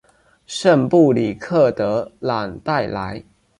[0.47, 3.23] 圣布里克德朗代莱。